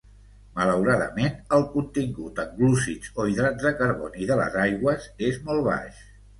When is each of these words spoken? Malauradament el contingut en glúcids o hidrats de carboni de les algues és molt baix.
Malauradament 0.59 1.35
el 1.57 1.65
contingut 1.75 2.41
en 2.45 2.57
glúcids 2.63 3.13
o 3.25 3.29
hidrats 3.35 3.69
de 3.69 3.75
carboni 3.85 4.33
de 4.33 4.41
les 4.43 4.61
algues 4.67 5.09
és 5.31 5.43
molt 5.49 5.67
baix. 5.73 6.05